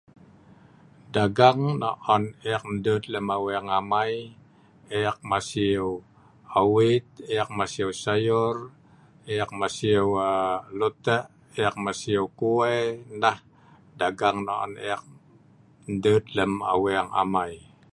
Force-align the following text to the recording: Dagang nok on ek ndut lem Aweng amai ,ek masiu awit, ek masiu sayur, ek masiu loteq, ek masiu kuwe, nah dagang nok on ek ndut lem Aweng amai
Dagang 1.15 1.61
nok 1.81 1.97
on 2.13 2.23
ek 2.53 2.63
ndut 2.73 3.03
lem 3.13 3.27
Aweng 3.37 3.69
amai 3.79 4.13
,ek 5.05 5.17
masiu 5.29 5.87
awit, 6.59 7.07
ek 7.39 7.49
masiu 7.57 7.89
sayur, 8.03 8.55
ek 9.41 9.49
masiu 9.59 10.05
loteq, 10.79 11.23
ek 11.65 11.75
masiu 11.85 12.23
kuwe, 12.39 12.71
nah 13.21 13.37
dagang 13.99 14.37
nok 14.45 14.59
on 14.65 14.73
ek 14.91 15.01
ndut 15.95 16.25
lem 16.35 16.53
Aweng 16.73 17.09
amai 17.21 17.55